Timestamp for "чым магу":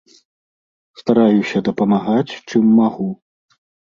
2.49-3.07